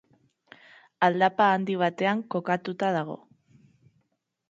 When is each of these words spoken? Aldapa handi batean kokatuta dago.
Aldapa 1.09 1.51
handi 1.57 1.77
batean 1.83 2.25
kokatuta 2.37 2.93
dago. 2.99 3.23